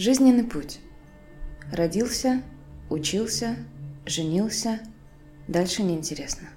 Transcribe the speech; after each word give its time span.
Жизненный 0.00 0.44
путь. 0.44 0.80
Родился, 1.70 2.40
учился, 2.88 3.56
женился. 4.06 4.80
Дальше 5.46 5.82
неинтересно. 5.82 6.48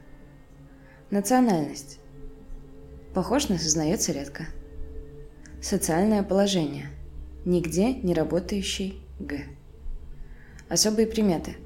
Национальность. 1.11 1.99
Похож, 3.13 3.49
но 3.49 3.57
сознается 3.57 4.13
редко. 4.13 4.45
Социальное 5.61 6.23
положение. 6.23 6.87
Нигде 7.43 7.93
не 7.93 8.13
работающий 8.13 9.01
Г. 9.19 9.41
Особые 10.69 11.05
приметы. 11.05 11.57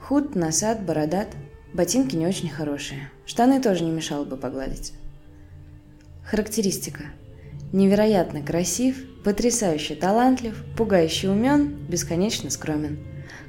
Худ, 0.00 0.34
носат, 0.34 0.82
бородат. 0.82 1.36
Ботинки 1.74 2.16
не 2.16 2.26
очень 2.26 2.48
хорошие. 2.48 3.10
Штаны 3.26 3.60
тоже 3.60 3.84
не 3.84 3.90
мешало 3.90 4.24
бы 4.24 4.38
погладить. 4.38 4.94
Характеристика. 6.24 7.02
Невероятно 7.72 8.42
красив, 8.42 8.96
потрясающе 9.24 9.94
талантлив, 9.94 10.56
пугающе 10.76 11.28
умен, 11.28 11.76
бесконечно 11.88 12.50
скромен. 12.50 12.98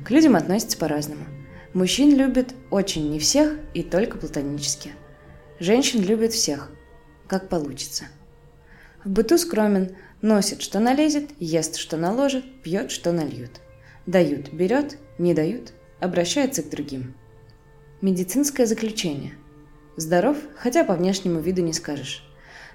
К 0.03 0.11
людям 0.11 0.35
относится 0.35 0.77
по-разному. 0.77 1.25
Мужчин 1.73 2.15
любит 2.15 2.53
очень 2.69 3.09
не 3.11 3.19
всех 3.19 3.57
и 3.73 3.83
только 3.83 4.17
платонически. 4.17 4.91
Женщин 5.59 6.01
любит 6.01 6.33
всех, 6.33 6.71
как 7.27 7.47
получится. 7.47 8.05
В 9.05 9.09
быту 9.09 9.37
скромен, 9.37 9.95
носит, 10.21 10.61
что 10.61 10.79
налезет, 10.79 11.29
ест, 11.39 11.77
что 11.77 11.95
наложит, 11.95 12.43
пьет, 12.61 12.91
что 12.91 13.11
нальют. 13.13 13.61
Дают– 14.05 14.51
берет, 14.51 14.97
не 15.17 15.33
дают– 15.33 15.73
обращается 15.99 16.63
к 16.63 16.69
другим. 16.69 17.13
Медицинское 18.01 18.65
заключение. 18.65 19.33
Здоров, 19.95 20.37
хотя 20.57 20.83
по 20.83 20.95
внешнему 20.95 21.39
виду 21.39 21.61
не 21.61 21.73
скажешь. 21.73 22.28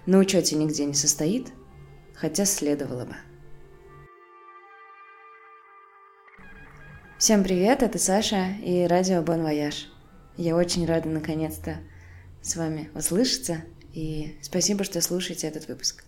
На 0.06 0.18
учете 0.18 0.56
нигде 0.56 0.84
не 0.84 0.92
состоит, 0.92 1.48
хотя 2.14 2.44
следовало 2.44 3.06
бы. 3.06 3.14
Всем 7.18 7.42
привет, 7.42 7.82
это 7.82 7.98
Саша 7.98 8.48
и 8.62 8.84
радио 8.84 9.22
Бон 9.22 9.42
Вояж. 9.42 9.90
Я 10.36 10.56
очень 10.56 10.84
рада 10.84 11.08
наконец-то 11.08 11.78
с 12.42 12.54
вами 12.56 12.90
услышаться, 12.94 13.62
и 13.94 14.36
спасибо, 14.42 14.84
что 14.84 15.00
слушаете 15.00 15.46
этот 15.46 15.68
выпуск. 15.68 16.04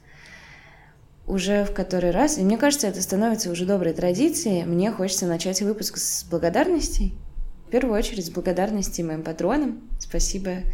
Уже 1.27 1.65
в 1.65 1.73
который 1.73 2.11
раз, 2.11 2.37
и 2.37 2.43
мне 2.43 2.59
кажется, 2.59 2.89
это 2.89 3.01
становится 3.01 3.51
уже 3.51 3.65
доброй 3.65 3.95
традицией, 3.95 4.67
мне 4.67 4.93
хочется 4.93 5.27
начать 5.27 5.63
выпуск 5.63 5.97
с 5.97 6.25
благодарностей. 6.25 7.15
В 7.67 7.71
первую 7.71 7.97
очередь 7.97 8.27
с 8.27 8.31
благодарности 8.31 9.01
моим 9.01 9.23
патронам. 9.23 9.89
Спасибо 9.99 10.65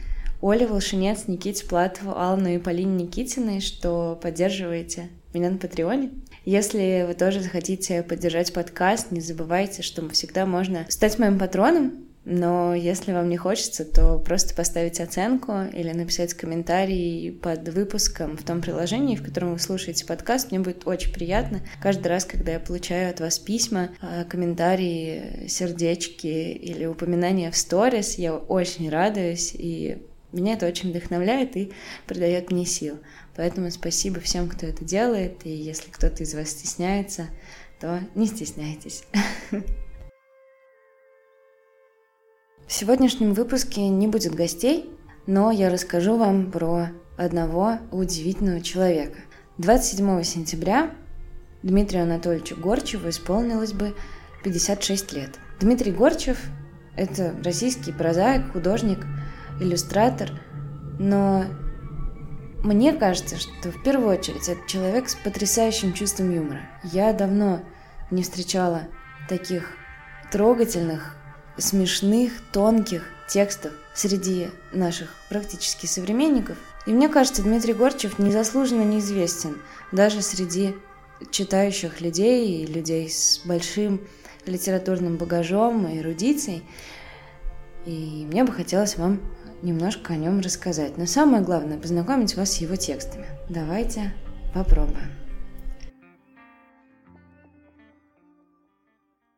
Оле 0.43 0.67
Волшинец, 0.67 1.29
Никите 1.29 1.65
Платову, 1.65 2.11
Аллану 2.11 2.49
и 2.49 2.59
Полине 2.59 3.05
Никитиной, 3.05 3.61
что 3.61 4.19
поддерживаете 4.21 5.09
меня 5.33 5.51
на 5.51 5.57
Патреоне. 5.57 6.11
Если 6.45 7.05
вы 7.07 7.15
тоже 7.15 7.41
захотите 7.41 8.03
поддержать 8.03 8.53
подкаст, 8.53 9.13
не 9.13 9.21
забывайте, 9.21 9.83
что 9.83 10.07
всегда 10.09 10.45
можно 10.45 10.85
стать 10.89 11.21
моим 11.21 11.39
патроном, 11.39 12.09
но 12.25 12.75
если 12.75 13.13
вам 13.13 13.29
не 13.29 13.37
хочется, 13.37 13.85
то 13.85 14.19
просто 14.19 14.53
поставить 14.57 15.01
оценку 15.01 15.53
или 15.73 15.93
написать 15.93 16.35
комментарий 16.35 17.31
под 17.31 17.69
выпуском 17.69 18.37
в 18.37 18.43
том 18.43 18.63
приложении, 18.63 19.15
в 19.15 19.23
котором 19.23 19.53
вы 19.53 19.61
слушаете 19.61 20.05
подкаст. 20.07 20.51
Мне 20.51 20.59
будет 20.59 20.89
очень 20.89 21.13
приятно. 21.13 21.61
Каждый 21.81 22.09
раз, 22.09 22.25
когда 22.25 22.53
я 22.53 22.61
получаю 22.61 23.11
от 23.11 23.21
вас 23.21 23.39
письма, 23.39 23.91
а, 24.01 24.25
комментарии, 24.25 25.47
сердечки 25.47 26.27
или 26.27 26.85
упоминания 26.85 27.53
в 27.53 27.57
сторис, 27.57 28.19
я 28.19 28.35
очень 28.35 28.91
радуюсь 28.91 29.55
и 29.55 30.03
меня 30.33 30.55
это 30.55 30.67
очень 30.67 30.91
вдохновляет 30.91 31.57
и 31.57 31.73
придает 32.07 32.51
мне 32.51 32.65
сил. 32.65 32.99
Поэтому 33.37 33.71
спасибо 33.71 34.21
всем, 34.21 34.49
кто 34.49 34.67
это 34.67 34.85
делает. 34.85 35.45
И 35.45 35.51
если 35.51 35.91
кто-то 35.91 36.23
из 36.23 36.35
вас 36.35 36.49
стесняется, 36.49 37.29
то 37.81 38.01
не 38.15 38.27
стесняйтесь. 38.27 39.05
В 42.67 42.73
сегодняшнем 42.73 43.35
выпуске 43.35 43.89
не 43.89 44.07
будет 44.09 44.35
гостей, 44.35 44.89
но 45.27 45.51
я 45.51 45.69
расскажу 45.69 46.17
вам 46.17 46.51
про 46.51 46.89
одного 47.19 47.79
удивительного 47.91 48.63
человека. 48.63 49.19
27 49.59 50.23
сентября 50.23 50.95
Дмитрию 51.63 52.05
Анатольевичу 52.05 52.57
Горчеву 52.57 53.11
исполнилось 53.11 53.75
бы 53.75 53.95
56 54.43 55.13
лет. 55.13 55.39
Дмитрий 55.61 55.93
Горчев– 55.93 56.39
это 56.97 57.35
российский 57.45 57.93
прозаик, 57.93 58.53
художник– 58.53 59.05
иллюстратор, 59.63 60.31
но 60.99 61.45
мне 62.63 62.93
кажется, 62.93 63.37
что 63.39 63.73
в 63.73 63.83
первую 63.83 64.17
очередь 64.17 64.49
это 64.49 64.61
человек 64.69 65.09
с 65.09 65.17
потрясающим 65.17 65.93
чувством 65.93 66.33
юмора. 66.33 66.61
Я 66.85 67.13
давно 67.13 67.61
не 68.11 68.23
встречала 68.23 68.83
таких 69.29 69.77
трогательных, 70.31 71.17
смешных, 71.59 72.33
тонких 72.53 73.05
текстов 73.29 73.73
среди 73.95 74.49
наших 74.73 75.15
практически 75.29 75.87
современников. 75.87 76.57
И 76.87 76.93
мне 76.93 77.09
кажется, 77.09 77.43
Дмитрий 77.43 77.75
Горчев 77.75 78.19
незаслуженно 78.19 78.83
неизвестен 78.83 79.59
даже 79.91 80.23
среди 80.23 80.75
читающих 81.31 82.01
людей 82.01 82.63
и 82.63 82.67
людей 82.67 83.09
с 83.09 83.41
большим 83.45 84.01
литературным 84.47 85.17
багажом 85.17 85.87
и 85.87 85.99
эрудицией. 85.99 86.65
И 87.87 88.27
мне 88.31 88.45
бы 88.45 88.53
хотелось 88.53 88.97
вам 88.97 89.21
немножко 89.63 90.13
о 90.13 90.17
нем 90.17 90.41
рассказать. 90.41 90.99
Но 90.99 91.07
самое 91.07 91.43
главное– 91.43 91.79
познакомить 91.81 92.37
вас 92.37 92.53
с 92.53 92.57
его 92.59 92.77
текстами. 92.77 93.27
Давайте 93.49 94.13
попробуем. 94.55 95.11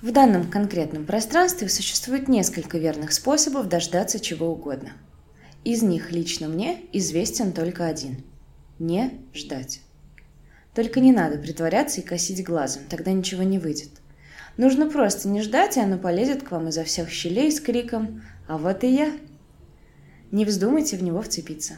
В 0.01 0.12
данном 0.12 0.51
конкретном 0.51 1.07
пространстве 1.07 1.69
существует 1.69 2.29
несколько 2.29 2.77
верных 2.77 3.12
способов 3.12 3.69
дождаться 3.69 4.21
чего 4.21 4.49
угодно. 4.49 4.93
Из 5.65 5.83
них 5.83 6.12
лично 6.12 6.49
мне 6.49 6.83
известен 6.93 7.53
только 7.53 7.87
один– 7.87 8.23
не 8.79 9.12
ждать. 9.33 9.81
Только 10.75 11.01
не 11.01 11.12
надо 11.12 11.39
притворяться 11.39 12.01
и 12.01 12.05
косить 12.05 12.45
глазом, 12.45 12.83
тогда 12.91 13.12
ничего 13.12 13.45
не 13.45 13.59
выйдет. 13.59 13.91
Нужно 14.56 14.91
просто 14.91 15.29
не 15.29 15.41
ждать, 15.41 15.77
и 15.77 15.81
оно 15.81 15.97
полезет 15.97 16.43
к 16.43 16.51
вам 16.51 16.69
изо 16.69 16.85
всех 16.85 17.09
щелей 17.11 17.51
с 17.51 17.61
криком 17.61 18.23
«А 18.47 18.59
вот 18.59 18.85
и 18.85 18.89
я!» 18.89 19.12
Не 20.34 20.45
вздумайте 20.45 20.97
в 20.97 21.03
него 21.05 21.22
вцепиться. 21.22 21.75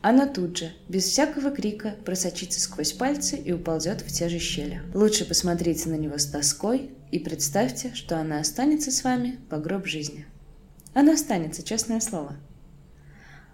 Оно 0.00 0.26
тут 0.26 0.58
же, 0.58 0.72
без 0.88 1.04
всякого 1.04 1.52
крика, 1.52 1.94
просочится 2.04 2.58
сквозь 2.60 2.92
пальцы 2.92 3.36
и 3.36 3.52
уползет 3.52 4.00
в 4.00 4.08
те 4.12 4.28
же 4.28 4.40
щели. 4.40 4.82
Лучше 4.94 5.24
посмотрите 5.24 5.88
на 5.88 5.94
него 5.94 6.18
с 6.18 6.26
тоской 6.26 6.90
и 7.12 7.20
представьте, 7.20 7.92
что 7.94 8.18
она 8.18 8.40
останется 8.40 8.90
с 8.90 9.04
вами 9.04 9.38
по 9.48 9.58
гроб 9.58 9.86
жизни. 9.86 10.26
Она 10.92 11.12
останется, 11.12 11.62
честное 11.62 12.00
слово. 12.00 12.36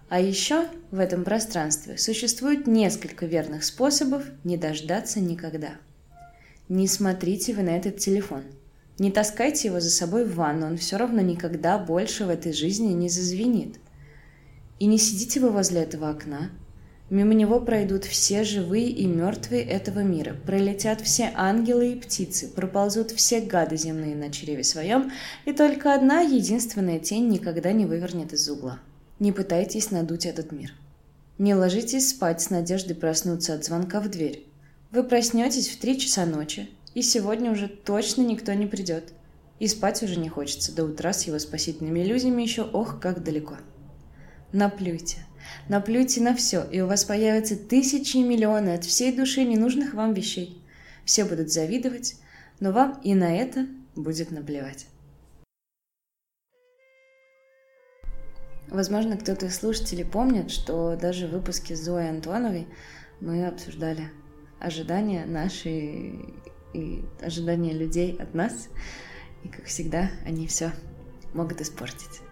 А 0.09 0.19
еще 0.19 0.65
в 0.89 0.97
этом 0.97 1.23
пространстве 1.23 1.99
существует 1.99 2.65
несколько 2.65 3.27
верных 3.27 3.63
способов 3.63 4.23
не 4.43 4.57
дождаться 4.57 5.19
никогда. 5.19 5.73
Не 6.67 6.87
смотрите 6.87 7.53
вы 7.53 7.61
на 7.61 7.77
этот 7.77 7.97
телефон. 7.97 8.41
Не 8.97 9.11
таскайте 9.11 9.67
его 9.67 9.79
за 9.79 9.91
собой 9.91 10.25
в 10.25 10.33
ванну, 10.33 10.65
он 10.65 10.77
все 10.77 10.97
равно 10.97 11.21
никогда 11.21 11.77
больше 11.77 12.25
в 12.25 12.29
этой 12.29 12.53
жизни 12.53 12.93
не 12.93 13.07
зазвенит– 13.07 13.75
и 14.79 14.85
не 14.85 14.97
сидите 14.97 15.39
вы 15.39 15.49
возле 15.49 15.81
этого 15.81 16.09
окна. 16.09 16.51
Мимо 17.09 17.33
него 17.33 17.61
пройдут 17.61 18.03
все 18.03 18.43
живые 18.43 18.89
и 18.89 19.05
мертвые 19.05 19.63
этого 19.63 19.99
мира, 19.99 20.35
пролетят 20.45 20.99
все 20.99 21.31
ангелы 21.35 21.93
и 21.93 21.95
птицы, 21.95 22.49
проползут 22.49 23.11
все 23.11 23.39
гады 23.39 23.77
земные 23.77 24.13
на 24.13 24.29
чреве 24.29 24.65
своем, 24.65 25.11
и 25.45 25.53
только 25.53 25.93
одна 25.93 26.19
единственная 26.19 26.99
тень 26.99 27.29
никогда 27.29 27.71
не 27.71 27.85
вывернет 27.85 28.33
из 28.33 28.49
угла. 28.49 28.79
Не 29.19 29.31
пытайтесь 29.31 29.89
надуть 29.89 30.25
этот 30.25 30.51
мир. 30.51 30.73
Не 31.37 31.55
ложитесь 31.55 32.09
спать 32.09 32.41
с 32.41 32.49
надеждой 32.49 32.95
проснуться 32.95 33.53
от 33.53 33.63
звонка 33.63 34.01
в 34.01 34.09
дверь. 34.09 34.45
Вы 34.91 35.03
проснетесь 35.03 35.69
в 35.69 35.79
три 35.79 35.97
часа 35.97 36.25
ночи, 36.25 36.69
и 36.93 37.01
сегодня 37.01 37.51
уже 37.51 37.69
точно 37.69 38.21
никто 38.23 38.51
не 38.53 38.65
придет. 38.65 39.13
И 39.59 39.67
спать 39.67 40.03
уже 40.03 40.19
не 40.19 40.27
хочется, 40.27 40.75
до 40.75 40.83
утра 40.83 41.13
с 41.13 41.23
его 41.23 41.39
спасительными 41.39 42.01
иллюзиями 42.01 42.41
еще 42.41 42.63
ох, 42.63 42.99
как 42.99 43.23
далеко. 43.23 43.55
Наплюйте. 44.57 45.19
Наплюйте 45.69 46.19
на 46.19 46.35
все, 46.35 46.63
и 46.63 46.81
у 46.81 46.87
вас 46.87 47.05
появятся 47.05 47.55
тысячи 47.55 48.17
и 48.17 48.23
миллионы 48.23 48.69
от 48.71 48.85
всей 48.85 49.15
души 49.15 49.43
ненужных 49.43 49.93
вам 49.93 50.15
вещей. 50.15 50.59
Все 51.05 51.25
будут 51.25 51.51
завидовать, 51.51 52.15
но 52.59 52.71
вам 52.71 52.99
и 53.03 53.13
на 53.13 53.37
это 53.37 53.67
будет 53.95 54.31
наплевать. 54.31 54.87
Возможно, 58.69 59.15
кто-то 59.15 59.45
из 59.45 59.55
слушателей 59.57 60.05
помнит, 60.05 60.49
что 60.49 60.97
даже 60.99 61.27
в 61.27 61.33
выпуске 61.33 61.75
Зоей 61.75 62.09
Антоновой 62.09 62.67
мы 63.21 63.45
обсуждали 63.45 64.09
ожидания 64.59 65.27
наши 65.27 66.15
и 66.73 67.05
ожидания 67.21 67.73
людей 67.73 68.17
от 68.17 68.33
нас. 68.33 68.69
И, 69.43 69.49
как 69.49 69.65
всегда, 69.65 70.09
они 70.25 70.47
все 70.47 70.71
могут 71.35 71.61
испортить. 71.61 72.26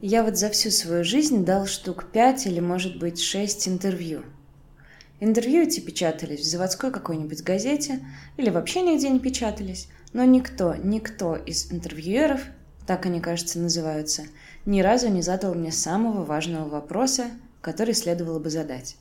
Я 0.00 0.22
вот 0.22 0.36
за 0.36 0.50
всю 0.50 0.70
свою 0.70 1.04
жизнь 1.04 1.44
дал 1.44 1.66
штук 1.66 2.10
пять 2.12 2.46
или, 2.46 2.60
может 2.60 2.98
быть, 2.98 3.18
шесть 3.18 3.66
интервью. 3.66 4.24
Интервью 5.20 5.62
эти 5.62 5.80
печатались 5.80 6.40
в 6.40 6.44
заводской 6.44 6.90
какой-нибудь 6.90 7.42
газете 7.42 8.04
или 8.36 8.50
вообще 8.50 8.82
нигде 8.82 9.08
не 9.08 9.18
печатались, 9.18 9.88
но 10.12 10.22
никто, 10.24 10.74
никто 10.74 11.34
из 11.34 11.72
интервьюеров, 11.72 12.42
так 12.86 13.06
они, 13.06 13.20
кажется, 13.20 13.58
называются, 13.58 14.24
ни 14.66 14.82
разу 14.82 15.08
не 15.08 15.22
задал 15.22 15.54
мне 15.54 15.72
самого 15.72 16.24
важного 16.24 16.68
вопроса, 16.68 17.30
который 17.62 17.94
следовало 17.94 18.38
бы 18.38 18.50
задать. 18.50 18.96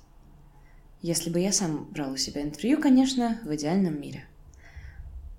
Если 1.01 1.30
бы 1.30 1.42
я 1.42 1.51
сам 1.51 1.89
брал 1.92 2.13
у 2.13 2.18
себя 2.18 2.42
интервью, 2.42 2.80
конечно, 2.80 3.38
в 3.44 3.53
идеальном 3.53 4.00
мире. 4.00 4.24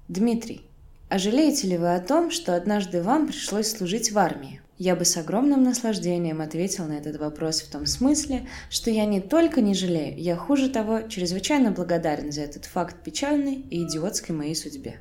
Дмитрий, 0.09 0.69
а 1.09 1.19
жалеете 1.19 1.67
ли 1.67 1.79
вы 1.79 1.95
о 1.95 2.01
том, 2.01 2.31
что 2.31 2.55
однажды 2.55 3.03
вам 3.03 3.27
пришлось 3.27 3.71
служить 3.71 4.13
в 4.13 4.19
армии? 4.19 4.61
Я 4.79 4.95
бы 4.95 5.07
с 5.07 5.17
огромным 5.17 5.63
наслаждением 5.63 6.43
ответил 6.43 6.85
на 6.85 6.99
этот 6.99 7.17
вопрос 7.17 7.63
в 7.63 7.71
том 7.71 7.87
смысле, 7.87 8.47
что 8.69 8.91
я 8.91 9.07
не 9.07 9.23
только 9.23 9.63
не 9.63 9.73
жалею, 9.73 10.19
я 10.19 10.37
хуже 10.37 10.69
того, 10.69 11.03
чрезвычайно 11.09 11.71
благодарен 11.71 12.31
за 12.31 12.43
этот 12.43 12.67
факт 12.67 13.03
печальной 13.03 13.55
и 13.55 13.85
идиотской 13.85 14.35
моей 14.35 14.55
судьбе. 14.55 15.01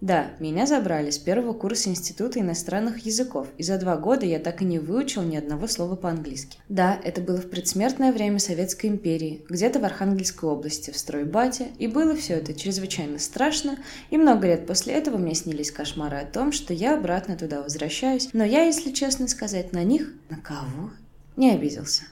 Да, 0.00 0.32
меня 0.38 0.66
забрали 0.66 1.10
с 1.10 1.18
первого 1.18 1.52
курса 1.54 1.88
Института 1.88 2.40
иностранных 2.40 3.06
языков, 3.06 3.48
и 3.56 3.62
за 3.62 3.78
два 3.78 3.96
года 3.96 4.26
я 4.26 4.38
так 4.38 4.60
и 4.60 4.64
не 4.64 4.78
выучил 4.78 5.22
ни 5.22 5.36
одного 5.36 5.66
слова 5.66 5.96
по-английски. 5.96 6.58
Да, 6.68 7.00
это 7.02 7.20
было 7.20 7.38
в 7.38 7.48
предсмертное 7.48 8.12
время 8.12 8.38
Советской 8.38 8.86
империи, 8.86 9.44
где-то 9.48 9.78
в 9.78 9.84
Архангельской 9.84 10.48
области, 10.48 10.90
в 10.90 10.98
стройбате, 10.98 11.68
и 11.78 11.86
было 11.86 12.14
все 12.14 12.34
это 12.34 12.52
чрезвычайно 12.52 13.18
страшно, 13.18 13.78
и 14.10 14.18
много 14.18 14.46
лет 14.46 14.66
после 14.66 14.94
этого 14.94 15.16
мне 15.16 15.34
снились 15.34 15.70
кошмары 15.70 16.18
о 16.18 16.26
том, 16.26 16.52
что 16.52 16.74
я 16.74 16.96
обратно 16.96 17.36
туда 17.36 17.62
возвращаюсь, 17.62 18.28
но 18.32 18.44
я, 18.44 18.64
если 18.64 18.92
честно 18.92 19.26
сказать, 19.28 19.72
на 19.72 19.84
них, 19.84 20.12
на 20.28 20.36
кого, 20.36 20.90
не 21.36 21.50
обиделся. 21.52 22.02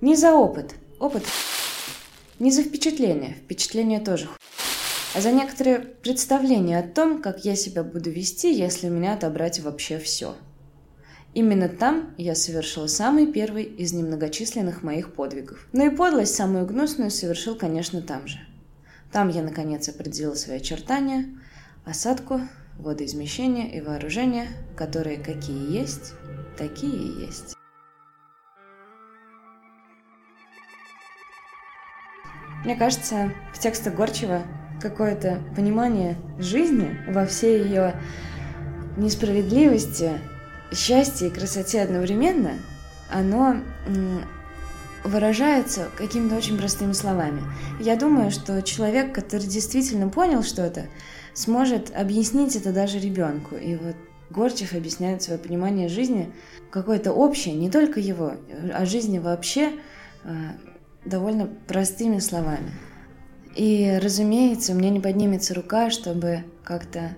Не 0.00 0.16
за 0.16 0.32
опыт, 0.32 0.74
опыт 0.98 1.24
не 2.38 2.50
за 2.50 2.62
впечатление, 2.62 3.36
впечатление 3.44 4.00
тоже 4.00 4.28
а 5.14 5.20
за 5.20 5.30
некоторые 5.30 5.78
представления 5.78 6.78
о 6.78 6.82
том, 6.82 7.22
как 7.22 7.44
я 7.44 7.54
себя 7.54 7.84
буду 7.84 8.10
вести, 8.10 8.52
если 8.52 8.88
меня 8.88 9.14
отобрать 9.14 9.60
вообще 9.60 9.98
все. 9.98 10.36
Именно 11.34 11.68
там 11.68 12.14
я 12.16 12.34
совершил 12.34 12.88
самый 12.88 13.30
первый 13.32 13.64
из 13.64 13.92
немногочисленных 13.92 14.82
моих 14.82 15.14
подвигов. 15.14 15.66
Но 15.72 15.84
и 15.84 15.90
подлость 15.90 16.34
самую 16.34 16.66
гнусную 16.66 17.10
совершил, 17.10 17.56
конечно, 17.56 18.02
там 18.02 18.26
же. 18.26 18.38
Там 19.12 19.28
я, 19.28 19.42
наконец, 19.42 19.88
определил 19.88 20.34
свои 20.34 20.56
очертания, 20.56 21.26
осадку, 21.84 22.40
водоизмещение 22.78 23.72
и 23.76 23.80
вооружение, 23.80 24.48
которые 24.76 25.18
какие 25.18 25.72
есть, 25.76 26.14
такие 26.58 26.92
и 26.92 27.26
есть. 27.26 27.54
Мне 32.64 32.74
кажется, 32.76 33.32
в 33.52 33.58
текстах 33.58 33.94
Горчева 33.94 34.42
какое-то 34.84 35.40
понимание 35.56 36.18
жизни 36.38 36.94
во 37.08 37.24
всей 37.24 37.64
ее 37.64 37.94
несправедливости, 38.98 40.20
счастье 40.72 41.28
и 41.28 41.30
красоте 41.30 41.80
одновременно, 41.80 42.58
оно 43.10 43.56
выражается 45.02 45.88
какими-то 45.96 46.36
очень 46.36 46.58
простыми 46.58 46.92
словами. 46.92 47.42
Я 47.80 47.96
думаю, 47.96 48.30
что 48.30 48.60
человек, 48.60 49.14
который 49.14 49.46
действительно 49.46 50.10
понял 50.10 50.42
что-то, 50.42 50.84
сможет 51.32 51.90
объяснить 51.96 52.54
это 52.54 52.70
даже 52.70 52.98
ребенку. 52.98 53.56
И 53.56 53.76
вот 53.76 53.96
Горчев 54.28 54.74
объясняет 54.74 55.22
свое 55.22 55.38
понимание 55.38 55.88
жизни 55.88 56.30
какое-то 56.70 57.12
общее, 57.12 57.54
не 57.54 57.70
только 57.70 58.00
его, 58.00 58.32
а 58.74 58.84
жизни 58.84 59.18
вообще 59.18 59.72
а, 60.24 60.56
довольно 61.06 61.46
простыми 61.66 62.18
словами. 62.18 62.70
И, 63.54 63.98
разумеется, 64.02 64.72
у 64.72 64.74
меня 64.74 64.90
не 64.90 65.00
поднимется 65.00 65.54
рука, 65.54 65.90
чтобы 65.90 66.44
как-то 66.64 67.14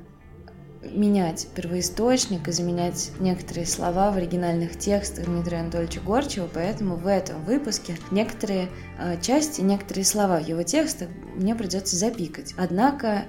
менять 0.93 1.49
первоисточник 1.55 2.49
и 2.49 2.53
заменять 2.53 3.11
некоторые 3.19 3.67
слова 3.67 4.11
в 4.11 4.17
оригинальных 4.17 4.79
текстах 4.79 5.27
Дмитрия 5.27 5.59
Анатольевича 5.59 6.01
Горчева, 6.01 6.49
поэтому 6.53 6.97
в 6.97 7.07
этом 7.07 7.43
выпуске 7.45 7.97
некоторые 8.11 8.69
э, 8.99 9.21
части, 9.21 9.61
некоторые 9.63 10.05
слова 10.05 10.39
в 10.39 10.47
его 10.47 10.63
текстах 10.63 11.09
мне 11.35 11.55
придется 11.55 11.97
запикать. 11.97 12.55
Однако, 12.57 13.25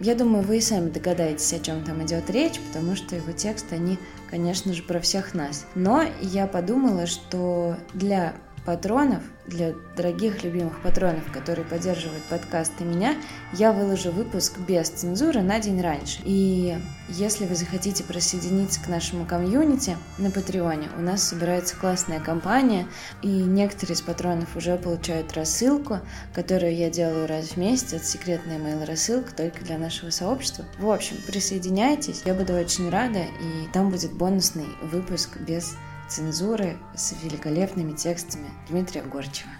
я 0.00 0.14
думаю, 0.14 0.44
вы 0.44 0.58
и 0.58 0.60
сами 0.60 0.90
догадаетесь, 0.90 1.52
о 1.52 1.60
чем 1.60 1.84
там 1.84 2.04
идет 2.04 2.28
речь, 2.30 2.60
потому 2.60 2.96
что 2.96 3.16
его 3.16 3.32
тексты, 3.32 3.76
они, 3.76 3.98
конечно 4.30 4.72
же, 4.72 4.82
про 4.82 5.00
всех 5.00 5.34
нас. 5.34 5.66
Но 5.74 6.04
я 6.20 6.46
подумала, 6.46 7.06
что 7.06 7.76
для 7.94 8.34
патронов, 8.64 9.22
для 9.46 9.74
дорогих 9.96 10.44
любимых 10.44 10.80
патронов, 10.82 11.30
которые 11.32 11.64
поддерживают 11.64 12.22
подкаст 12.24 12.72
и 12.80 12.84
меня, 12.84 13.16
я 13.52 13.72
выложу 13.72 14.10
выпуск 14.10 14.58
без 14.58 14.88
цензуры 14.88 15.42
на 15.42 15.60
день 15.60 15.80
раньше. 15.80 16.20
И 16.24 16.76
если 17.08 17.46
вы 17.46 17.54
захотите 17.54 18.04
присоединиться 18.04 18.82
к 18.82 18.88
нашему 18.88 19.24
комьюнити 19.24 19.96
на 20.18 20.30
Патреоне, 20.30 20.88
у 20.98 21.00
нас 21.00 21.22
собирается 21.22 21.76
классная 21.76 22.20
компания, 22.20 22.86
и 23.22 23.28
некоторые 23.28 23.94
из 23.94 24.02
патронов 24.02 24.56
уже 24.56 24.76
получают 24.76 25.32
рассылку, 25.34 26.00
которую 26.34 26.76
я 26.76 26.90
делаю 26.90 27.26
раз 27.26 27.50
в 27.50 27.56
месяц, 27.56 28.08
секретная 28.08 28.58
email-рассылка 28.58 29.32
только 29.34 29.64
для 29.64 29.78
нашего 29.78 30.10
сообщества. 30.10 30.64
В 30.78 30.90
общем, 30.90 31.16
присоединяйтесь, 31.26 32.22
я 32.24 32.34
буду 32.34 32.54
очень 32.54 32.90
рада, 32.90 33.20
и 33.20 33.72
там 33.72 33.90
будет 33.90 34.12
бонусный 34.12 34.66
выпуск 34.82 35.36
без 35.38 35.64
цензуры 35.64 35.95
с 36.08 37.14
великолепными 37.22 37.92
текстами 37.92 38.50
Дмитрия 38.68 39.02
Горчева. 39.02 39.50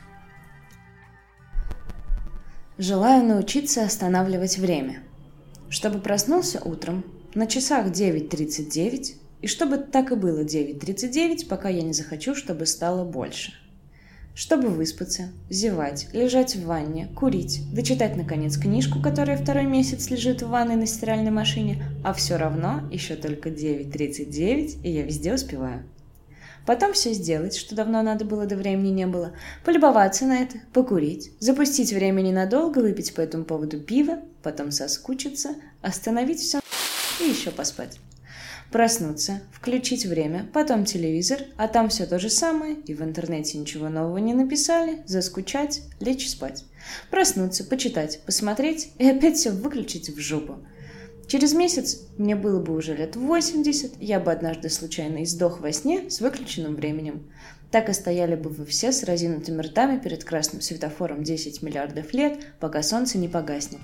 Желаю 2.78 3.24
научиться 3.24 3.84
останавливать 3.84 4.58
время, 4.58 5.02
чтобы 5.70 5.98
проснулся 5.98 6.60
утром 6.62 7.04
на 7.34 7.46
часах 7.46 7.86
9.39, 7.86 9.14
и 9.42 9.46
чтобы 9.46 9.78
так 9.78 10.12
и 10.12 10.14
было 10.14 10.40
9.39, 10.40 11.48
пока 11.48 11.68
я 11.68 11.82
не 11.82 11.92
захочу, 11.92 12.34
чтобы 12.34 12.66
стало 12.66 13.04
больше. 13.04 13.52
Чтобы 14.34 14.68
выспаться, 14.68 15.32
зевать, 15.48 16.08
лежать 16.12 16.56
в 16.56 16.66
ванне, 16.66 17.08
курить, 17.16 17.62
дочитать, 17.72 18.16
наконец, 18.16 18.58
книжку, 18.58 19.00
которая 19.00 19.38
второй 19.38 19.64
месяц 19.64 20.10
лежит 20.10 20.42
в 20.42 20.48
ванной 20.48 20.76
на 20.76 20.86
стиральной 20.86 21.30
машине, 21.30 21.82
а 22.04 22.12
все 22.12 22.36
равно 22.36 22.82
еще 22.92 23.16
только 23.16 23.48
9.39, 23.48 24.82
и 24.82 24.90
я 24.90 25.02
везде 25.02 25.32
успеваю. 25.32 25.84
Потом 26.66 26.92
все 26.92 27.12
сделать, 27.12 27.56
что 27.56 27.76
давно 27.76 28.02
надо 28.02 28.24
было, 28.24 28.44
до 28.44 28.56
времени 28.56 28.90
не 28.90 29.06
было. 29.06 29.32
Полюбоваться 29.64 30.26
на 30.26 30.42
это, 30.42 30.58
покурить, 30.72 31.30
запустить 31.38 31.92
время 31.92 32.22
ненадолго, 32.22 32.80
выпить 32.80 33.14
по 33.14 33.20
этому 33.20 33.44
поводу 33.44 33.80
пиво, 33.80 34.18
потом 34.42 34.72
соскучиться, 34.72 35.54
остановить 35.80 36.40
все 36.40 36.60
и 37.20 37.24
еще 37.24 37.52
поспать. 37.52 38.00
Проснуться, 38.72 39.40
включить 39.52 40.06
время, 40.06 40.44
потом 40.52 40.84
телевизор, 40.84 41.38
а 41.56 41.68
там 41.68 41.88
все 41.88 42.04
то 42.04 42.18
же 42.18 42.28
самое, 42.28 42.74
и 42.74 42.94
в 42.94 43.02
интернете 43.02 43.58
ничего 43.58 43.88
нового 43.88 44.18
не 44.18 44.34
написали, 44.34 45.02
заскучать, 45.06 45.82
лечь 46.00 46.28
спать. 46.28 46.64
Проснуться, 47.10 47.62
почитать, 47.62 48.20
посмотреть 48.26 48.90
и 48.98 49.08
опять 49.08 49.36
все 49.36 49.52
выключить 49.52 50.10
в 50.10 50.18
жопу. 50.18 50.58
Через 51.28 51.54
месяц 51.54 52.02
мне 52.18 52.36
было 52.36 52.60
бы 52.60 52.74
уже 52.74 52.94
лет 52.94 53.16
80, 53.16 54.00
я 54.00 54.20
бы 54.20 54.30
однажды 54.30 54.70
случайно 54.70 55.24
издох 55.24 55.60
во 55.60 55.72
сне 55.72 56.08
с 56.08 56.20
выключенным 56.20 56.76
временем. 56.76 57.28
Так 57.72 57.88
и 57.88 57.92
стояли 57.92 58.36
бы 58.36 58.48
вы 58.48 58.64
все 58.64 58.92
с 58.92 59.02
разинутыми 59.02 59.60
ртами 59.60 59.98
перед 59.98 60.22
красным 60.22 60.62
светофором 60.62 61.24
10 61.24 61.62
миллиардов 61.62 62.12
лет, 62.12 62.38
пока 62.60 62.82
солнце 62.82 63.18
не 63.18 63.26
погаснет. 63.28 63.80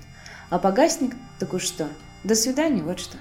А 0.49 0.57
погаснет, 0.57 1.11
так 1.37 1.53
уж 1.53 1.63
что. 1.63 1.89
До 2.23 2.33
свидания, 2.33 2.81
вот 2.81 2.99
что. 2.99 3.17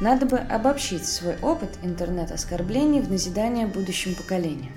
Надо 0.00 0.24
бы 0.24 0.38
обобщить 0.38 1.06
свой 1.06 1.36
опыт 1.42 1.70
интернет-оскорблений 1.82 3.00
в 3.00 3.10
назидание 3.10 3.66
будущим 3.66 4.14
поколениям. 4.14 4.72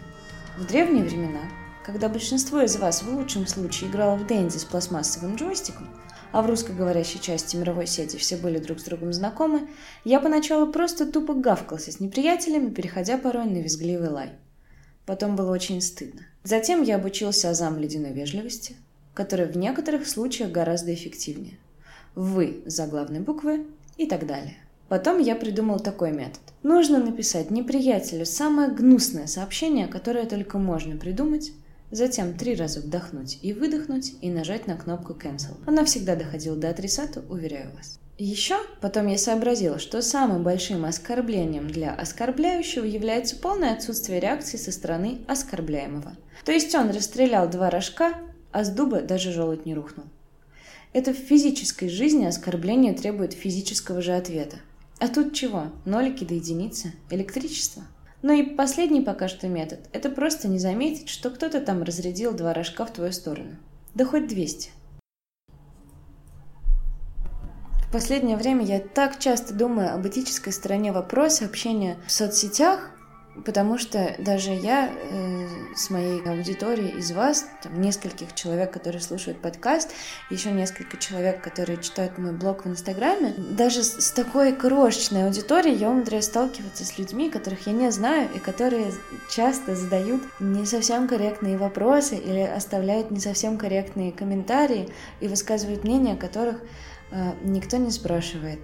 В 0.57 0.65
древние 0.65 1.03
времена 1.03 1.41
когда 1.86 2.09
большинство 2.09 2.62
из 2.62 2.75
вас 2.77 3.03
в 3.03 3.13
лучшем 3.13 3.48
случае 3.48 3.89
играло 3.89 4.15
в 4.15 4.27
Дэнди 4.27 4.57
с 4.57 4.65
пластмассовым 4.65 5.36
джойстиком, 5.36 5.89
а 6.31 6.41
в 6.41 6.48
русскоговорящей 6.48 7.19
части 7.19 7.55
мировой 7.55 7.88
сети 7.88 8.17
все 8.17 8.38
были 8.38 8.59
друг 8.59 8.79
с 8.79 8.83
другом 8.83 9.13
знакомы, 9.13 9.67
я 10.03 10.19
поначалу 10.19 10.71
просто 10.71 11.05
тупо 11.12 11.33
гавкался 11.33 11.91
с 11.91 12.00
неприятелями, 12.00 12.69
переходя 12.69 13.17
порой 13.17 13.45
на 13.45 13.57
визгливый 13.57 14.09
лай. 14.09 14.29
Потом 15.05 15.36
было 15.36 15.51
очень 15.51 15.81
стыдно. 15.81 16.21
Затем 16.43 16.83
я 16.83 16.98
обучился 16.98 17.50
азам 17.50 17.79
ледяной 17.79 18.13
вежливости, 18.13 18.75
которая 19.13 19.48
в 19.48 19.57
некоторых 19.57 20.07
случаях 20.07 20.51
гораздо 20.51 20.93
эффективнее. 20.93 21.57
«Вы» 22.15 22.62
за 22.65 22.86
главной 22.86 23.19
буквы 23.19 23.65
и 23.98 24.05
так 24.05 24.27
далее. 24.27 24.57
Потом 24.88 25.19
я 25.19 25.36
придумал 25.36 25.79
такой 25.79 26.12
метод. 26.12 26.41
Нужно 26.63 27.00
написать 27.00 27.51
неприятелю 27.51 28.25
самое 28.25 28.69
гнусное 28.69 29.27
сообщение, 29.27 29.88
которое 29.88 30.25
только 30.25 30.57
можно 30.57 30.98
придумать, 30.98 31.53
Затем 31.91 32.36
три 32.36 32.55
раза 32.55 32.81
вдохнуть 32.81 33.39
и 33.41 33.53
выдохнуть 33.53 34.13
и 34.22 34.29
нажать 34.29 34.67
на 34.67 34.77
кнопку 34.77 35.13
Cancel. 35.13 35.58
Она 35.65 35.86
всегда 35.86 36.15
доходила 36.15 36.55
до 36.55 36.69
адресата, 36.69 37.24
уверяю 37.29 37.72
вас. 37.75 38.00
Еще 38.19 38.58
потом 38.81 39.08
я 39.08 39.17
сообразила, 39.17 39.79
что 39.79 40.01
самым 40.01 40.43
большим 40.43 40.84
оскорблением 40.86 41.67
для 41.67 41.93
оскорбляющего 41.93 42.84
является 42.84 43.38
полное 43.38 43.74
отсутствие 43.74 44.19
реакции 44.19 44.58
со 44.58 44.72
стороны 44.72 45.19
оскорбляемого. 45.27 46.17
То 46.43 46.51
есть 46.51 46.75
он 46.75 46.91
расстрелял 46.91 47.50
два 47.50 47.69
рожка, 47.69 48.13
а 48.51 48.63
с 48.63 48.69
дуба 48.69 49.01
даже 49.01 49.31
желудь 49.31 49.65
не 49.65 49.74
рухнул. 49.74 50.05
Это 50.91 51.13
в 51.13 51.17
физической 51.17 51.88
жизни 51.88 52.25
оскорбление 52.25 52.93
требует 52.93 53.34
физического 53.34 54.01
же 54.01 54.13
ответа. 54.13 54.58
А 55.00 55.08
тут 55.08 55.34
чего? 55.34 55.72
Нолики 55.86 56.25
до 56.25 56.34
единицы? 56.34 56.93
Электричество? 57.10 57.84
Ну 58.21 58.33
и 58.33 58.43
последний 58.43 59.01
пока 59.01 59.29
что 59.29 59.47
метод– 59.47 59.79
это 59.93 60.09
просто 60.09 60.49
не 60.49 60.59
заметить, 60.59 61.07
что 61.07 61.29
кто-то 61.29 61.61
там 61.61 61.83
разрядил 61.83 62.33
два 62.33 62.53
рожка 62.53 62.85
в 62.85 62.91
твою 62.91 63.13
сторону. 63.13 63.55
Да 63.95 64.05
хоть 64.05 64.27
200. 64.27 64.71
В 67.88 67.91
последнее 67.91 68.38
время 68.38 68.65
я 68.65 68.79
так 68.79 69.19
часто 69.19 69.53
думаю 69.53 69.95
об 69.95 70.05
этической 70.05 70.53
стороне 70.53 70.91
вопроса 70.91 71.45
общения 71.45 71.97
в 72.05 72.11
соцсетях, 72.11 72.91
потому 73.46 73.77
что 73.77 74.15
даже 74.19 74.51
я 74.51 74.89
э, 74.89 75.48
с 75.75 75.89
моей 75.89 76.22
аудиторией 76.22 76.98
из 76.98 77.12
вас, 77.12 77.46
там 77.63 77.81
нескольких 77.81 78.34
человек, 78.36 78.72
которые 78.72 79.01
слушают 79.01 79.41
подкаст, 79.41 79.91
еще 80.29 80.51
несколько 80.51 80.98
человек, 80.98 81.41
которые 81.41 81.81
читают 81.81 82.17
мой 82.17 82.31
блог 82.31 82.65
в 82.65 82.69
Инстаграме, 82.69 83.34
даже 83.38 83.84
с, 83.84 84.00
с 84.00 84.12
такой 84.12 84.53
крошечной 84.53 85.25
аудиторией 85.25 85.77
я 85.77 85.89
умудряюсь 85.89 86.25
сталкиваться 86.25 86.86
с 86.86 86.98
людьми, 86.98 87.29
которых 87.29 87.67
я 87.67 87.74
не 87.74 87.91
знаю 87.91 88.29
и 88.34 88.39
которые 88.39 88.91
часто 89.29 89.75
задают 89.75 90.22
не 90.39 90.65
совсем 90.65 91.08
корректные 91.08 91.58
вопросы 91.58 92.15
или 92.15 92.41
оставляют 92.41 93.12
не 93.12 93.19
совсем 93.19 93.58
корректные 93.58 94.12
комментарии 94.12 94.89
и 95.19 95.27
высказывают 95.27 95.84
мнения, 95.84 96.15
которых 96.15 96.58
Э, 97.12 97.34
никто 97.43 97.77
не 97.77 97.91
спрашивает. 97.91 98.60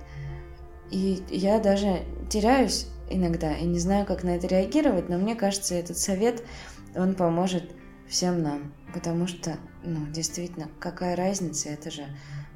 И 0.92 1.24
я 1.30 1.60
даже 1.60 2.04
теряюсь 2.30 2.88
иногда 3.10 3.56
и 3.56 3.66
не 3.66 3.80
знаю, 3.80 4.06
как 4.06 4.24
на 4.24 4.36
это 4.36 4.48
реагировать, 4.48 5.10
но 5.10 5.18
мне 5.18 5.36
кажется, 5.36 5.76
этот 5.76 5.98
совет, 5.98 6.44
он 6.96 7.16
поможет 7.16 7.72
всем 8.08 8.42
нам, 8.42 8.74
потому 8.94 9.28
что, 9.28 9.58
ну, 9.84 10.06
действительно, 10.08 10.70
какая 10.80 11.16
разница, 11.16 11.70
это 11.70 11.92
же 11.92 12.06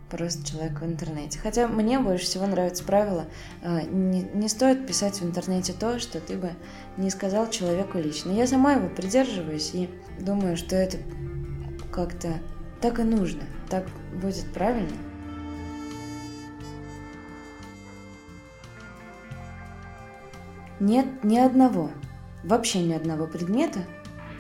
просто 0.09 0.45
человек 0.45 0.81
в 0.81 0.85
интернете. 0.85 1.39
Хотя 1.39 1.67
мне 1.67 1.99
больше 1.99 2.25
всего 2.25 2.47
нравится 2.47 2.83
правило, 2.83 3.27
э, 3.61 3.81
не, 3.83 4.23
не 4.23 4.49
стоит 4.49 4.87
писать 4.87 5.21
в 5.21 5.25
интернете 5.25 5.73
то, 5.73 5.99
что 5.99 6.19
ты 6.19 6.37
бы 6.37 6.51
не 6.97 7.09
сказал 7.09 7.49
человеку 7.49 7.99
лично. 7.99 8.31
Я 8.31 8.47
сама 8.47 8.73
его 8.73 8.89
придерживаюсь 8.89 9.71
и 9.73 9.89
думаю, 10.19 10.57
что 10.57 10.75
это 10.75 10.97
как-то 11.91 12.39
так 12.81 12.99
и 12.99 13.03
нужно, 13.03 13.43
так 13.69 13.85
будет 14.21 14.51
правильно. 14.53 15.08
Нет 20.79 21.25
ни 21.25 21.38
одного, 21.38 21.91
вообще 22.45 22.79
ни 22.79 22.93
одного 22.93 23.27
предмета, 23.27 23.86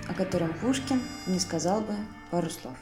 о 0.07 0.13
котором 0.13 0.53
Пушкин 0.61 1.01
не 1.27 1.37
сказал 1.37 1.81
бы 1.81 1.93
пару 2.31 2.49
слов. 2.49 2.77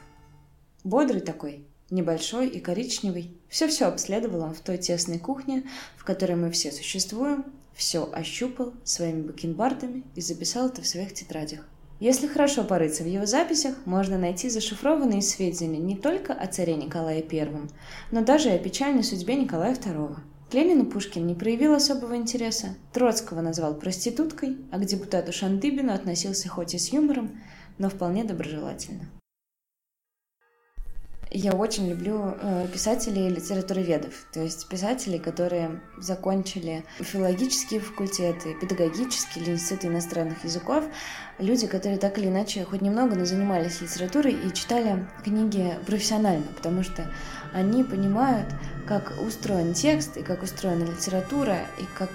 Бодрый 0.83 1.21
такой, 1.21 1.65
небольшой 1.89 2.49
и 2.49 2.59
коричневый. 2.59 3.35
Все-все 3.49 3.85
обследовал 3.85 4.41
он 4.41 4.53
в 4.53 4.59
той 4.59 4.77
тесной 4.77 5.17
кухне, 5.17 5.63
в 5.97 6.05
которой 6.05 6.35
мы 6.35 6.51
все 6.51 6.71
существуем, 6.71 7.45
все 7.73 8.07
ощупал 8.13 8.73
своими 8.83 9.23
бакенбардами 9.23 10.03
и 10.13 10.21
записал 10.21 10.67
это 10.67 10.83
в 10.83 10.87
своих 10.87 11.15
тетрадях. 11.15 11.61
Если 11.99 12.27
хорошо 12.27 12.63
порыться 12.63 13.01
в 13.01 13.07
его 13.07 13.25
записях, 13.25 13.75
можно 13.85 14.19
найти 14.19 14.51
зашифрованные 14.51 15.23
сведения 15.23 15.79
не 15.79 15.97
только 15.97 16.31
о 16.31 16.45
царе 16.45 16.75
Николае 16.75 17.25
I, 17.27 17.49
но 18.11 18.23
даже 18.23 18.49
и 18.49 18.53
о 18.53 18.59
печальной 18.59 19.03
судьбе 19.03 19.33
Николая 19.33 19.73
II. 19.73 20.17
К 20.49 20.53
Ленину 20.53 20.85
Пушкин 20.85 21.27
не 21.27 21.35
проявил 21.35 21.73
особого 21.73 22.15
интереса, 22.15 22.75
Троцкого 22.93 23.41
назвал 23.41 23.75
проституткой, 23.75 24.57
а 24.71 24.77
к 24.77 24.85
депутату 24.85 25.33
Шандыбину 25.33 25.93
относился 25.93 26.47
хоть 26.47 26.73
и 26.73 26.77
с 26.77 26.93
юмором, 26.93 27.37
но 27.77 27.89
вполне 27.89 28.23
доброжелательно. 28.23 29.09
Я 31.29 31.51
очень 31.51 31.89
люблю 31.89 32.35
э, 32.39 32.67
писателей 32.71 33.27
и 33.27 33.29
литературоведов, 33.29 34.13
то 34.31 34.39
есть 34.39 34.67
писателей, 34.69 35.19
которые 35.19 35.81
закончили 35.97 36.85
филологические 36.99 37.81
факультеты, 37.81 38.55
педагогические 38.61 39.43
или 39.43 39.53
институты 39.53 39.87
иностранных 39.87 40.43
языков, 40.45 40.85
люди, 41.37 41.67
которые 41.67 41.99
так 41.99 42.17
или 42.17 42.27
иначе 42.27 42.63
хоть 42.63 42.81
немного, 42.81 43.15
но 43.15 43.25
занимались 43.25 43.81
литературой 43.81 44.33
и 44.33 44.53
читали 44.53 45.05
книги 45.23 45.73
профессионально, 45.85 46.45
потому 46.55 46.83
что 46.83 47.11
они 47.53 47.83
понимают, 47.83 48.47
как 48.87 49.13
устроен 49.21 49.73
текст 49.73 50.15
и 50.15 50.23
как 50.23 50.43
устроена 50.43 50.85
литература 50.85 51.57
и 51.77 51.83
как 51.97 52.09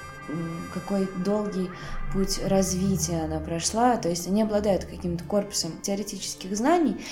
какой 0.72 1.08
долгий 1.24 1.68
путь 2.12 2.40
развития 2.46 3.22
она 3.24 3.40
прошла, 3.40 3.96
то 3.96 4.08
есть 4.08 4.26
они 4.26 4.42
обладают 4.42 4.84
каким-то 4.84 5.24
корпусом 5.24 5.72
теоретических 5.82 6.56
знаний, 6.56 7.04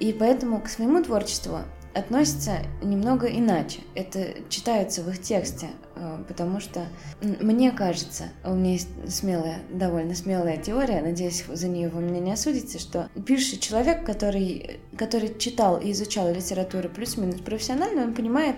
и 0.00 0.12
поэтому 0.12 0.60
к 0.60 0.68
своему 0.68 1.02
творчеству 1.02 1.58
относятся 1.92 2.58
немного 2.82 3.26
иначе. 3.26 3.80
Это 3.94 4.28
читается 4.48 5.02
в 5.02 5.10
их 5.10 5.20
тексте, 5.20 5.68
э, 5.96 6.22
потому 6.26 6.60
что 6.60 6.86
мне 7.20 7.72
кажется, 7.72 8.24
у 8.44 8.54
меня 8.54 8.72
есть 8.72 8.88
смелая, 9.08 9.58
довольно 9.70 10.14
смелая 10.14 10.56
теория, 10.56 11.02
надеюсь, 11.02 11.44
за 11.46 11.68
нее 11.68 11.88
вы 11.88 12.00
меня 12.00 12.20
не 12.20 12.32
осудите, 12.32 12.78
что 12.78 13.08
пишущий 13.26 13.58
человек, 13.58 14.06
который, 14.06 14.80
который 14.96 15.36
читал 15.36 15.78
и 15.78 15.90
изучал 15.90 16.32
литературу 16.32 16.88
плюс-минус 16.88 17.40
профессионально, 17.40 18.04
он 18.04 18.14
понимает, 18.14 18.56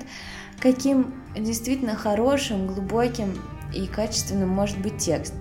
каким 0.60 1.14
действительно 1.36 1.96
хорошим, 1.96 2.66
глубоким 2.66 3.42
и 3.74 3.86
качественным 3.86 4.50
может 4.50 4.78
быть 4.78 4.98
текст. 4.98 5.34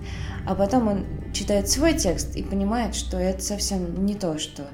А 0.46 0.54
потом 0.54 0.88
он 0.88 1.06
читает 1.32 1.68
свой 1.68 1.92
текст 1.92 2.34
и 2.36 2.42
понимает, 2.42 2.94
что 2.94 3.18
это 3.18 3.42
совсем 3.42 4.04
не 4.04 4.14
то, 4.14 4.38
что 4.38 4.66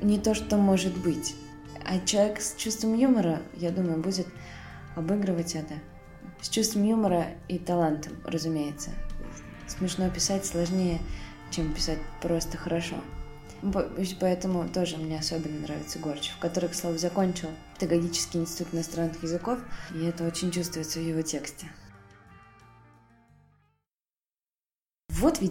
не 0.00 0.18
то, 0.18 0.34
что 0.34 0.56
может 0.56 0.96
быть. 0.96 1.34
А 1.84 1.98
человек 2.00 2.40
с 2.40 2.54
чувством 2.56 2.94
юмора, 2.94 3.40
я 3.54 3.70
думаю, 3.70 4.00
будет 4.00 4.26
обыгрывать 4.96 5.54
это. 5.54 5.74
С 6.40 6.48
чувством 6.48 6.84
юмора 6.84 7.28
и 7.48 7.58
талантом, 7.58 8.12
разумеется. 8.24 8.90
Смешно 9.66 10.08
писать 10.10 10.46
сложнее, 10.46 11.00
чем 11.50 11.72
писать 11.74 11.98
просто 12.22 12.56
хорошо. 12.56 12.96
Поэтому 14.20 14.68
тоже 14.68 14.98
мне 14.98 15.18
особенно 15.18 15.60
нравится 15.60 15.98
Горчев, 15.98 16.36
который, 16.38 16.68
к 16.68 16.74
слову, 16.74 16.96
закончил 16.96 17.48
педагогический 17.78 18.38
институт 18.38 18.72
иностранных 18.72 19.20
языков, 19.22 19.58
и 19.94 20.04
это 20.04 20.24
очень 20.24 20.52
чувствуется 20.52 21.00
в 21.00 21.02
его 21.02 21.22
тексте. 21.22 21.66
Вот 25.08 25.40
ведь 25.40 25.50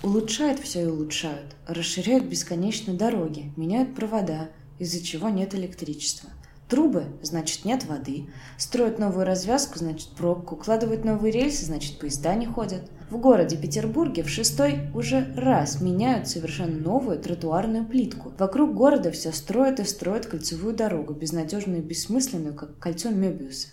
Улучшают 0.00 0.60
все 0.60 0.82
и 0.82 0.86
улучшают, 0.86 1.56
расширяют 1.66 2.24
бесконечно 2.24 2.94
дороги, 2.94 3.52
меняют 3.56 3.96
провода, 3.96 4.48
из-за 4.78 5.02
чего 5.04 5.28
нет 5.28 5.56
электричества. 5.56 6.30
Трубы, 6.68 7.06
значит 7.22 7.64
нет 7.64 7.84
воды. 7.86 8.26
Строят 8.58 9.00
новую 9.00 9.24
развязку, 9.24 9.78
значит 9.78 10.10
пробку. 10.10 10.54
Укладывают 10.54 11.04
новые 11.04 11.32
рельсы, 11.32 11.64
значит 11.64 11.98
поезда 11.98 12.34
не 12.34 12.46
ходят. 12.46 12.82
В 13.10 13.16
городе 13.16 13.56
Петербурге 13.56 14.22
в 14.22 14.28
шестой 14.28 14.80
уже 14.94 15.32
раз 15.34 15.80
меняют 15.80 16.28
совершенно 16.28 16.78
новую 16.78 17.18
тротуарную 17.18 17.84
плитку. 17.86 18.32
Вокруг 18.38 18.74
города 18.74 19.10
все 19.10 19.32
строят 19.32 19.80
и 19.80 19.84
строят 19.84 20.26
кольцевую 20.26 20.76
дорогу, 20.76 21.14
безнадежную 21.14 21.80
и 21.80 21.84
бессмысленную, 21.84 22.54
как 22.54 22.78
кольцо 22.78 23.10
Мебиуса. 23.10 23.68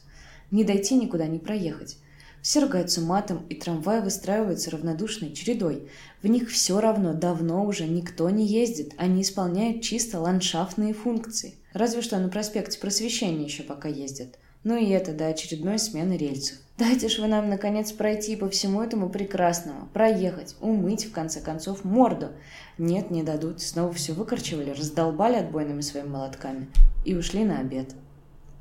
Не 0.50 0.64
дойти 0.64 0.96
никуда, 0.96 1.28
не 1.28 1.38
проехать. 1.38 1.98
Все 2.46 2.60
ругаются 2.60 3.02
матом, 3.02 3.44
и 3.50 3.56
трамваи 3.56 4.02
выстраиваются 4.02 4.70
равнодушной 4.70 5.34
чередой. 5.34 5.90
В 6.22 6.28
них 6.28 6.52
все 6.52 6.80
равно 6.80 7.16
давно 7.16 7.66
уже 7.66 7.88
никто 7.88 8.30
не 8.30 8.46
ездит, 8.46 8.94
они 8.98 9.24
исполняют 9.24 9.82
чисто 9.82 10.20
ландшафтные 10.20 10.94
функции. 10.94 11.56
Разве 11.74 12.04
что 12.04 12.20
на 12.20 12.30
проспекте 12.30 12.78
Просвещения 12.78 13.46
еще 13.46 13.64
пока 13.64 13.90
ездят. 13.90 14.38
Ну 14.64 14.78
и 14.78 14.88
это 14.90 15.12
до 15.12 15.26
очередной 15.26 15.80
смены 15.80 16.18
рельсов. 16.18 16.60
Дайте 16.78 17.10
ж 17.10 17.18
вы 17.18 17.26
нам, 17.26 17.50
наконец, 17.50 17.92
пройти 17.92 18.36
по 18.36 18.48
всему 18.48 18.84
этому 18.84 19.10
прекрасному, 19.10 19.90
проехать, 19.92 20.56
умыть, 20.62 21.06
в 21.06 21.12
конце 21.12 21.42
концов, 21.42 21.84
морду. 21.84 22.28
Нет, 22.78 23.10
не 23.10 23.24
дадут, 23.24 23.60
снова 23.60 23.92
все 23.92 24.14
выкорчевали, 24.14 24.70
раздолбали 24.70 25.38
отбойными 25.38 25.82
своими 25.82 26.10
молотками 26.10 26.68
и 27.06 27.16
ушли 27.16 27.44
на 27.44 27.58
обед. 27.58 27.96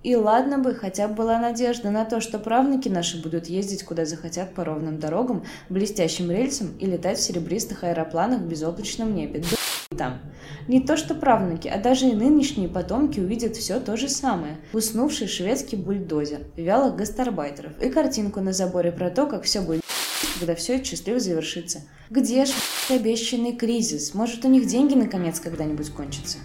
И 0.04 0.14
ладно 0.16 0.58
бы, 0.58 0.74
хотя 0.74 1.08
бы 1.08 1.14
была 1.14 1.38
надежда 1.38 1.90
на 1.90 2.04
то, 2.04 2.20
что 2.20 2.38
правнуки 2.38 2.90
наши 2.90 3.20
будут 3.20 3.46
ездить 3.46 3.84
куда 3.84 4.04
захотят 4.04 4.54
по 4.54 4.62
ровным 4.62 5.00
дорогам, 5.00 5.44
блестящим 5.70 6.30
рельсам 6.30 6.76
и 6.78 6.84
летать 6.84 7.18
в 7.18 7.22
серебристых 7.22 7.84
аэропланах 7.84 8.40
в 8.40 8.46
безоблачном 8.46 9.14
небе. 9.14 9.40
Да 9.40 9.56
там. 9.96 10.20
Не 10.68 10.80
то 10.80 10.98
что 10.98 11.14
правнуки, 11.14 11.68
а 11.68 11.78
даже 11.78 12.06
и 12.08 12.14
нынешние 12.14 12.68
потомки 12.68 13.18
увидят 13.18 13.56
все 13.56 13.80
то 13.80 13.96
же 13.96 14.10
самое. 14.10 14.58
Уснувший 14.74 15.26
шведский 15.26 15.76
бульдозер, 15.76 16.40
вялых 16.56 16.96
гастарбайтеров 16.96 17.80
и 17.80 17.88
картинку 17.88 18.40
на 18.40 18.52
заборе 18.52 18.92
про 18.92 19.08
то, 19.08 19.26
как 19.26 19.44
все 19.44 19.62
будет 19.62 19.82
когда 20.38 20.54
все 20.54 20.76
это 20.76 20.84
счастливо 20.84 21.18
завершится. 21.18 21.80
Где 22.10 22.44
ж 22.44 22.50
обещанный 22.90 23.52
кризис? 23.52 24.12
Может, 24.12 24.44
у 24.44 24.48
них 24.48 24.66
деньги 24.66 24.94
наконец 24.94 25.40
когда-нибудь 25.40 25.90
кончатся? 25.90 26.38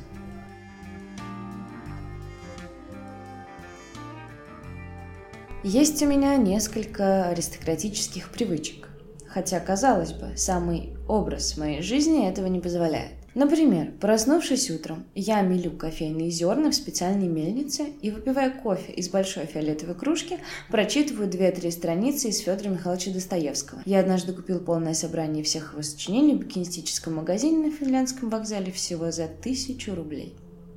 Есть 5.63 6.01
у 6.01 6.05
меня 6.05 6.37
несколько 6.37 7.27
аристократических 7.27 8.31
привычек. 8.31 8.87
Хотя, 9.27 9.59
казалось 9.59 10.13
бы, 10.13 10.31
самый 10.37 10.93
образ 11.05 11.57
моей 11.57 11.81
жизни 11.81 12.29
этого 12.29 12.47
не 12.47 12.61
позволяет. 12.61 13.11
Например, 13.35 13.91
проснувшись 13.99 14.71
утром, 14.71 15.03
я 15.15 15.41
мелю 15.41 15.71
кофейные 15.71 16.29
зерна 16.29 16.71
в 16.71 16.75
специальной 16.75 17.27
мельнице 17.27 17.87
и, 18.01 18.09
выпивая 18.09 18.51
кофе 18.51 18.93
из 18.93 19.09
большой 19.09 19.47
фиолетовой 19.47 19.95
кружки, 19.95 20.39
прочитываю 20.71 21.29
две-три 21.29 21.71
страницы 21.71 22.29
из 22.29 22.39
Федора 22.39 22.69
Михайловича 22.69 23.11
Достоевского. 23.11 23.81
Я 23.85 23.99
однажды 23.99 24.31
купил 24.31 24.61
полное 24.61 24.93
собрание 24.93 25.43
всех 25.43 25.73
его 25.73 25.81
сочинений 25.81 26.35
в 26.35 26.39
букинистическом 26.39 27.15
магазине 27.15 27.67
на 27.67 27.71
финляндском 27.71 28.29
вокзале 28.29 28.71
всего 28.71 29.11
за 29.11 29.27
тысячу 29.27 29.93
рублей. 29.93 30.35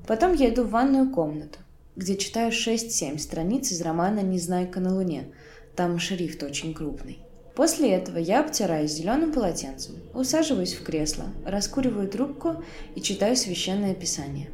Потом 0.08 0.34
я 0.34 0.50
иду 0.50 0.64
в 0.64 0.70
ванную 0.70 1.08
комнату, 1.08 1.58
где 1.94 2.16
читаю 2.16 2.52
6-7 2.52 3.18
страниц 3.18 3.70
из 3.70 3.82
романа 3.82 4.20
«Незнайка 4.20 4.80
на 4.80 4.94
луне». 4.94 5.26
Там 5.76 5.98
шрифт 5.98 6.42
очень 6.42 6.72
крупный. 6.74 7.18
После 7.54 7.90
этого 7.90 8.16
я 8.16 8.40
обтираюсь 8.40 8.92
зеленым 8.92 9.30
полотенцем, 9.30 9.96
усаживаюсь 10.14 10.72
в 10.72 10.82
кресло, 10.82 11.26
раскуриваю 11.44 12.08
трубку 12.08 12.64
и 12.94 13.02
читаю 13.02 13.36
священное 13.36 13.94
писание. 13.94 14.48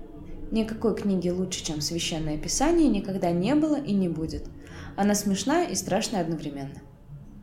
Никакой 0.51 0.97
книги 0.97 1.29
лучше, 1.29 1.65
чем 1.65 1.81
священное 1.81 2.39
писание, 2.39 2.89
никогда 2.89 3.31
не 3.31 3.55
было 3.55 3.77
и 3.77 3.93
не 3.93 4.09
будет. 4.09 4.47
Она 4.97 5.15
смешная 5.15 5.69
и 5.69 5.77
страшная 5.77 6.23
одновременно. 6.23 6.83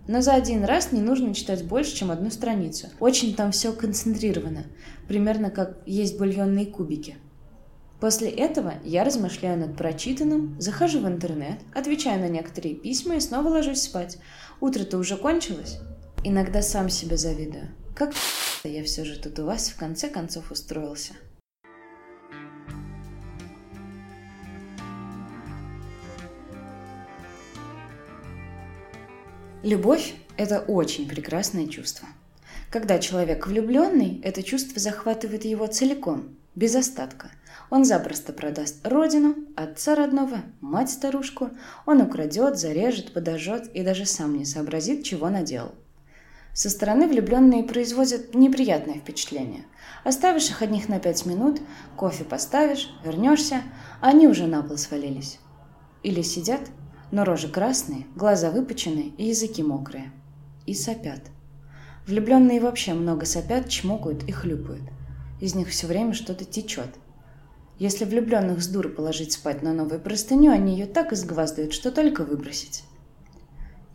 Но 0.08 0.22
за 0.22 0.34
один 0.34 0.66
раз 0.66 0.92
не 0.92 1.02
нужно 1.02 1.34
читать 1.34 1.64
больше, 1.64 1.96
чем 1.96 2.12
одну 2.12 2.30
страницу. 2.32 2.88
Очень 3.00 3.34
там 3.34 3.52
все 3.52 3.72
концентрировано, 3.72 4.66
примерно 5.08 5.50
как 5.50 5.78
есть 5.86 6.18
бульонные 6.18 6.66
кубики. 6.66 7.16
После 8.00 8.30
этого 8.30 8.74
я 8.84 9.04
размышляю 9.04 9.58
над 9.58 9.78
прочитанным, 9.78 10.56
захожу 10.60 11.00
в 11.00 11.08
интернет, 11.08 11.60
отвечаю 11.74 12.20
на 12.20 12.28
некоторые 12.28 12.76
письма 12.76 13.16
и 13.16 13.20
снова 13.20 13.50
ложусь 13.50 13.82
спать– 13.82 14.18
Утро-то 14.62 14.98
уже 14.98 15.18
кончилось. 15.18 15.80
Иногда 16.24 16.62
сам 16.62 16.90
себе 16.90 17.18
завидую. 17.18 17.70
Как 17.94 18.14
я 18.64 18.84
все 18.84 19.04
же 19.04 19.20
тут 19.20 19.38
у 19.40 19.46
вас 19.46 19.70
в 19.70 19.78
конце 19.78 20.10
концов 20.10 20.52
устроился. 20.52 21.14
Любовь– 29.62 30.14
это 30.38 30.60
очень 30.60 31.08
прекрасное 31.08 31.68
чувство. 31.68 32.08
Когда 32.70 33.00
человек 33.00 33.48
влюбленный, 33.48 34.22
это 34.24 34.44
чувство 34.44 34.80
захватывает 34.80 35.44
его 35.44 35.68
целиком, 35.68 36.38
без 36.56 36.76
остатка– 36.76 37.32
он 37.70 37.84
запросто 37.84 38.32
продаст 38.32 38.86
родину, 38.86 39.36
отца 39.56 39.96
родного, 39.96 40.42
мать-старушку. 40.62 41.50
Он 41.86 42.02
украдет, 42.02 42.60
зарежет, 42.60 43.14
подожжет 43.14 43.68
и 43.74 43.84
даже 43.84 44.06
сам 44.06 44.38
не 44.38 44.46
сообразит, 44.46 45.04
чего 45.04 45.30
наделал. 45.30 45.74
Со 46.54 46.70
стороны 46.70 47.08
влюбленные 47.08 47.64
производят 47.64 48.34
неприятное 48.34 48.96
впечатление. 48.96 49.66
Оставишь 50.04 50.50
их 50.50 50.62
одних 50.62 50.88
на 50.88 51.00
пять 51.00 51.26
минут, 51.26 51.60
кофе 51.98 52.24
поставишь, 52.24 52.94
вернешься, 53.04 53.62
а 54.00 54.10
они 54.10 54.28
уже 54.28 54.48
на 54.48 54.62
пол 54.62 54.78
свалились. 54.78 55.40
Или 56.04 56.22
сидят, 56.22 56.62
но 57.12 57.26
рожи 57.26 57.50
красные, 57.50 58.06
глаза 58.16 58.52
выпученные 58.52 59.10
и 59.18 59.26
языки 59.26 59.64
мокрые. 59.64 60.14
И 60.66 60.74
сопят. 60.74 61.22
Влюбленные 62.08 62.62
вообще 62.62 62.94
много 62.94 63.26
сопят, 63.26 63.68
чмокают 63.68 64.24
и 64.24 64.32
хлюпают. 64.32 64.84
Из 65.42 65.56
них 65.56 65.70
все 65.70 65.88
время 65.88 66.14
что-то 66.14 66.46
течет– 66.46 66.90
если 67.78 68.06
влюбленных 68.06 68.64
с 68.64 68.68
дуру 68.68 68.90
положить 68.90 69.34
спать 69.34 69.62
на 69.62 69.74
новую 69.74 70.00
простыню, 70.00 70.52
они 70.52 70.74
ее 70.74 70.86
так 70.86 71.12
изгваздают, 71.12 71.74
что 71.74 71.92
только 71.92 72.24
выбросить. 72.24 72.84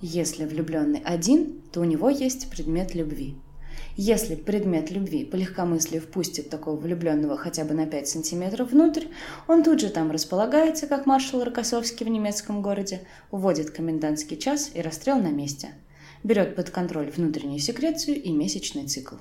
Если 0.02 0.44
влюбленный 0.44 1.00
один, 1.04 1.60
то 1.72 1.80
у 1.80 1.84
него 1.84 2.10
есть 2.10 2.50
предмет 2.50 2.94
любви. 2.94 3.37
Если 3.96 4.34
предмет 4.34 4.90
любви 4.90 5.25
по 5.25 5.37
легкомыслию 5.37 6.00
впустит 6.00 6.49
такого 6.49 6.76
влюбленного 6.76 7.37
хотя 7.37 7.64
бы 7.64 7.75
на 7.75 7.87
5 7.87 8.08
сантиметров 8.08 8.70
внутрь, 8.70 9.06
он 9.49 9.62
тут 9.62 9.80
же 9.80 9.90
там 9.90 10.10
располагается, 10.10 10.86
как 10.86 11.06
маршал 11.06 11.45
Рокоссовский 11.45 12.06
в 12.06 12.08
немецком 12.08 12.62
городе, 12.62 13.02
уводит 13.30 13.71
комендантский 13.71 14.36
час 14.36 14.71
и 14.75 14.80
расстрел 14.80 15.19
на 15.19 15.30
месте. 15.30 15.71
Берет 16.23 16.54
под 16.54 16.71
контроль 16.71 17.10
внутреннюю 17.10 17.58
секрецию 17.58 18.23
и 18.23 18.30
месячный 18.30 18.86
цикл. 18.86 19.16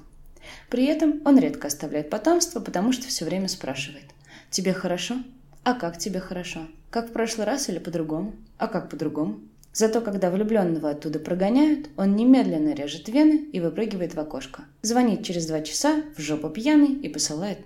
При 0.70 0.86
этом 0.86 1.22
он 1.26 1.38
редко 1.40 1.68
оставляет 1.68 2.10
потомство, 2.10 2.60
потому 2.60 2.92
что 2.92 3.08
все 3.08 3.26
время 3.26 3.48
спрашивает. 3.48 4.06
Тебе 4.50 4.74
хорошо? 4.74 5.16
А 5.64 5.74
как 5.74 5.98
тебе 6.00 6.20
хорошо? 6.20 6.62
Как 6.90 7.10
в 7.10 7.14
прошлый 7.14 7.46
раз 7.46 7.70
или 7.70 7.78
по-другому? 7.78 8.34
А 8.58 8.68
как 8.68 8.90
по-другому? 8.90 9.40
Зато 9.74 10.02
когда 10.02 10.32
влюбленного 10.32 10.90
оттуда 10.90 11.20
прогоняют, 11.20 11.90
он 11.98 12.16
немедленно 12.16 12.74
режет 12.74 13.08
вены 13.08 13.48
и 13.54 13.60
выпрыгивает 13.60 14.16
в 14.16 14.20
окошко. 14.20 14.64
Звонит 14.82 15.24
через 15.24 15.46
два 15.46 15.62
часа, 15.62 16.02
в 16.18 16.22
жопу 16.22 16.50
пьяный 16.50 16.94
и 16.94 17.10
посылает. 17.10 17.60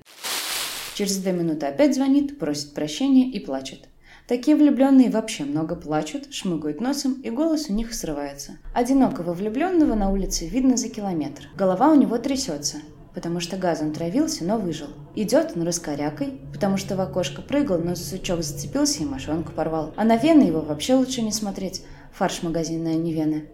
Через 0.96 1.17
две 1.17 1.32
минуты 1.32 1.65
опять 1.65 1.96
звонит, 1.96 2.38
просит 2.38 2.74
прощения 2.74 3.32
и 3.32 3.39
плачет. 3.39 3.88
Такие 4.28 4.56
влюбленные 4.56 5.10
вообще 5.10 5.43
много 5.43 5.76
плачут, 5.76 6.34
шмыгают 6.34 6.80
носом, 6.80 7.13
и 7.22 7.30
голос 7.30 7.69
у 7.69 7.74
них 7.74 7.93
срывается. 7.93 8.58
Одинокого 8.74 9.34
влюбленного 9.34 9.96
на 9.96 10.12
улице 10.12 10.48
видно 10.48 10.78
за 10.78 10.88
километр. 10.89 11.50
Голова 11.58 11.91
у 11.91 11.96
него 11.96 12.17
трясется, 12.17 12.78
потому 13.13 13.39
что 13.39 13.58
газом 13.58 13.93
травился, 13.93 14.43
но 14.43 14.58
выжил. 14.58 14.88
Идет 15.15 15.54
он 15.56 15.63
раскорякой, 15.63 16.39
потому 16.52 16.78
что 16.78 16.95
в 16.95 17.02
окошко 17.02 17.41
прыгал, 17.41 17.80
но 17.80 17.95
сучок 17.95 18.43
зацепился 18.43 19.04
и 19.04 19.06
мошонку 19.06 19.52
порвал. 19.52 19.93
А 19.95 20.04
на 20.04 20.17
вены 20.17 20.43
его 20.43 20.62
вообще 20.62 20.95
лучше 20.95 21.21
не 21.21 21.32
смотреть. 21.32 21.84
Фарш 22.13 22.43
магазинная 22.43 22.95
не 22.95 23.13
вены. 23.13 23.49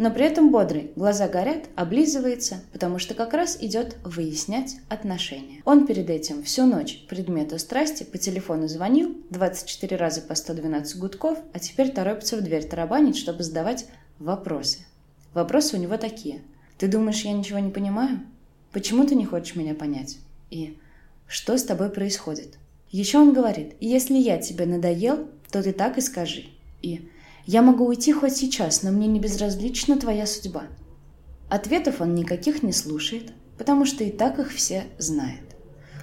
Но 0.00 0.10
при 0.10 0.24
этом 0.24 0.50
бодрый, 0.50 0.92
глаза 0.96 1.28
горят, 1.28 1.66
облизывается, 1.76 2.62
потому 2.72 2.98
что 2.98 3.12
как 3.12 3.34
раз 3.34 3.58
идет 3.60 3.98
выяснять 4.02 4.76
отношения. 4.88 5.60
Он 5.66 5.86
перед 5.86 6.08
этим 6.08 6.42
всю 6.42 6.64
ночь 6.64 7.04
предмету 7.06 7.58
страсти 7.58 8.04
по 8.04 8.16
телефону 8.16 8.66
звонил, 8.66 9.14
24 9.28 9.96
раза 9.96 10.22
по 10.22 10.34
112 10.34 10.98
гудков, 10.98 11.38
а 11.52 11.58
теперь 11.58 11.90
торопится 11.90 12.38
в 12.38 12.40
дверь 12.40 12.64
тарабанить, 12.64 13.18
чтобы 13.18 13.42
задавать 13.42 13.86
вопросы. 14.18 14.78
Вопросы 15.34 15.76
у 15.76 15.78
него 15.78 15.98
такие. 15.98 16.40
«Ты 16.78 16.88
думаешь, 16.88 17.22
я 17.22 17.32
ничего 17.32 17.58
не 17.58 17.70
понимаю?» 17.70 18.20
Почему 18.72 19.04
ты 19.04 19.16
не 19.16 19.26
хочешь 19.26 19.56
меня 19.56 19.74
понять? 19.74 20.18
И 20.48 20.78
что 21.26 21.58
с 21.58 21.64
тобой 21.64 21.90
происходит? 21.90 22.56
Еще 22.90 23.18
он 23.18 23.32
говорит, 23.32 23.74
если 23.80 24.14
я 24.14 24.38
тебе 24.38 24.64
надоел, 24.64 25.28
то 25.50 25.62
ты 25.62 25.72
так 25.72 25.98
и 25.98 26.00
скажи. 26.00 26.44
И 26.80 27.08
я 27.46 27.62
могу 27.62 27.86
уйти 27.86 28.12
хоть 28.12 28.36
сейчас, 28.36 28.84
но 28.84 28.92
мне 28.92 29.08
не 29.08 29.18
безразлична 29.18 29.98
твоя 29.98 30.24
судьба. 30.24 30.64
Ответов 31.48 32.00
он 32.00 32.14
никаких 32.14 32.62
не 32.62 32.72
слушает, 32.72 33.32
потому 33.58 33.84
что 33.84 34.04
и 34.04 34.10
так 34.10 34.38
их 34.38 34.52
все 34.52 34.84
знает. 34.98 35.42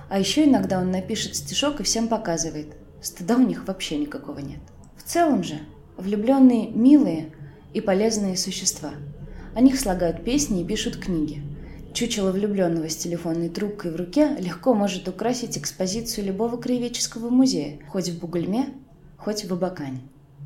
А 0.10 0.20
еще 0.20 0.44
иногда 0.44 0.82
он 0.82 0.92
напишет 0.92 1.38
стишок 1.38 1.80
и 1.80 1.84
всем 1.84 2.10
показывает. 2.10 2.76
Стыда 3.02 3.38
у 3.38 3.46
них 3.46 3.66
вообще 3.66 3.98
никакого 3.98 4.40
нет. 4.40 4.60
В 4.98 5.04
целом 5.04 5.44
же, 5.44 5.60
влюбленные 5.96 6.70
милые 6.70 7.32
и 7.74 7.80
полезные 7.80 8.36
существа. 8.36 8.92
О 9.56 9.62
них 9.62 9.80
слагают 9.80 10.26
песни 10.26 10.62
и 10.62 10.66
пишут 10.66 10.98
книги– 10.98 11.42
Чучело 11.98 12.32
влюбленного 12.32 12.92
с 12.92 12.96
телефонной 12.96 13.50
трубкой 13.50 13.90
в 13.90 13.96
руке 13.96 14.38
легко 14.38 14.76
может 14.76 15.08
украсить 15.08 15.58
экспозицию 15.58 16.28
любого 16.28 16.58
краеведческого 16.58 17.32
музея, 17.32 17.80
хоть 17.90 18.10
в 18.10 18.20
Бугульме, 18.20 18.70
хоть 19.18 19.46
в 19.46 19.52
Абакане. 19.52 20.02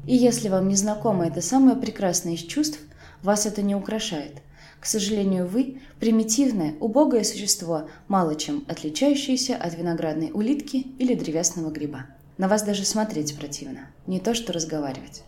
И 0.07 0.15
если 0.15 0.47
вам 0.47 0.69
не 0.69 0.77
знакомо 0.77 1.27
это 1.27 1.41
самое 1.41 1.75
прекрасное 1.75 2.35
из 2.35 2.39
чувств, 2.39 2.79
вас 3.21 3.45
это 3.45 3.63
не 3.63 3.75
украшает. 3.75 4.41
К 4.79 4.85
сожалению, 4.85 5.45
вы– 5.45 5.81
примитивное, 5.99 6.75
убогое 6.79 7.25
существо, 7.25 7.89
мало 8.07 8.35
чем 8.35 8.63
отличающееся 8.69 9.57
от 9.57 9.77
виноградной 9.77 10.31
улитки 10.33 10.87
или 10.99 11.15
древесного 11.15 11.69
гриба. 11.69 12.05
На 12.37 12.47
вас 12.47 12.63
даже 12.63 12.85
смотреть 12.85 13.37
противно, 13.37 13.89
не 14.07 14.21
то 14.21 14.33
что 14.35 14.53
разговаривать. 14.53 15.23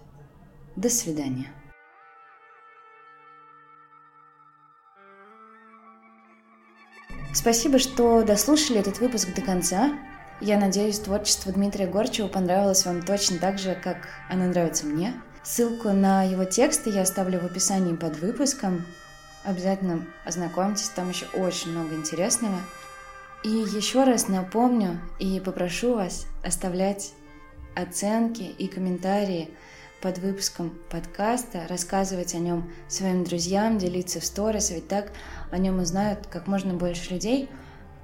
До 0.77 0.89
свидания. 0.89 1.47
Спасибо, 7.33 7.79
что 7.79 8.21
дослушали 8.21 8.79
этот 8.79 8.99
выпуск 8.99 9.33
до 9.33 9.41
конца. 9.41 9.97
Я 10.39 10.59
надеюсь, 10.59 10.99
творчество 10.99 11.51
Дмитрия 11.51 11.87
Горчева 11.87 12.27
понравилось 12.27 12.85
вам 12.85 13.01
точно 13.01 13.39
так 13.39 13.57
же, 13.57 13.73
как 13.73 14.07
оно 14.29 14.45
нравится 14.45 14.85
мне. 14.85 15.15
Ссылку 15.41 15.89
на 15.89 16.23
его 16.23 16.45
тексты 16.45 16.91
я 16.91 17.01
оставлю 17.01 17.39
в 17.39 17.45
описании 17.45 17.95
под 17.95 18.19
выпуском. 18.19 18.85
Обязательно 19.43 20.05
ознакомьтесь, 20.25 20.89
там 20.89 21.09
еще 21.09 21.25
очень 21.33 21.71
много 21.71 21.95
интересного. 21.95 22.59
И 23.43 23.49
еще 23.49 24.03
раз 24.03 24.27
напомню 24.27 25.01
и 25.17 25.39
попрошу 25.39 25.95
вас 25.95 26.27
оставлять 26.45 27.13
оценки 27.75 28.43
и 28.43 28.67
комментарии 28.67 29.49
под 30.03 30.17
выпуском 30.17 30.77
подкаста, 30.89 31.65
рассказывать 31.69 32.35
о 32.35 32.37
нем 32.37 32.69
своим 32.89 33.23
друзьям, 33.23 33.77
делиться 33.77 34.19
в 34.19 34.25
сторис, 34.25 34.69
ведь 34.69 34.89
так 34.89 35.13
о 35.49 35.57
нем 35.57 35.79
узнают 35.79 36.27
как 36.27 36.45
можно 36.45 36.73
больше 36.73 37.13
людей. 37.13 37.49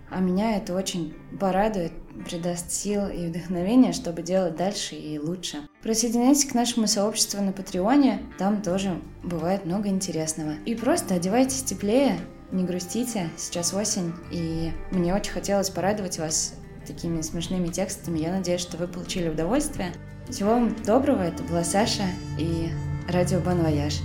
А 0.09 0.21
меня 0.21 0.55
это 0.55 0.73
очень 0.73 1.13
порадует, 1.39 1.91
придаст 2.25 2.71
сил 2.71 3.07
и 3.09 3.27
вдохновения, 3.27 3.91
чтобы 3.91 4.21
делать 4.21 4.55
дальше 4.55 4.95
и 4.95 5.19
лучше. 5.19 5.57
Присоединяйтесь 5.83 6.45
к 6.45 6.55
нашему 6.55 6.87
сообществу 6.87 7.41
на 7.41 7.51
Патреоне, 7.51 8.23
там 8.37 8.61
тоже 8.61 9.01
бывает 9.21 9.65
много 9.65 9.89
интересного. 9.89 10.53
И 10.65 10.75
просто 10.75 11.15
одевайтесь 11.15 11.63
теплее, 11.63 12.17
не 12.53 12.63
грустите, 12.63 13.29
сейчас 13.37 13.73
осень, 13.73 14.13
и 14.31 14.71
мне 14.91 15.13
очень 15.13 15.33
хотелось 15.33 15.69
порадовать 15.69 16.17
вас 16.17 16.55
такими 16.87 17.21
смешными 17.21 17.67
текстами. 17.67 18.19
Я 18.19 18.31
надеюсь, 18.31 18.61
что 18.61 18.77
вы 18.77 18.87
получили 18.87 19.27
удовольствие. 19.27 19.91
Всего 20.29 20.51
вам 20.51 20.75
доброго, 20.85 21.23
это 21.23 21.41
была 21.41 21.63
Саша 21.63 22.03
и 22.37 22.69
радио 23.07 23.39
Бон 23.39 23.63
Вояж. 23.63 24.01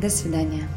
До 0.00 0.08
свидания. 0.08 0.68